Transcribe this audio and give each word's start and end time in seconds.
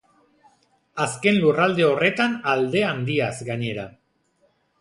Azken 1.03 1.37
lurralde 1.43 1.85
horretan 1.89 2.35
alde 2.55 2.83
handiaz, 2.93 3.33
gainera. 3.51 3.85